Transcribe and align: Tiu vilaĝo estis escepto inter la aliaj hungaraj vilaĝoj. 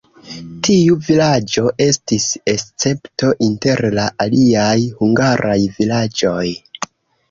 Tiu 0.67 0.95
vilaĝo 1.07 1.65
estis 1.87 2.25
escepto 2.55 3.31
inter 3.51 3.87
la 4.01 4.09
aliaj 4.29 4.77
hungaraj 5.01 5.63
vilaĝoj. 5.81 6.47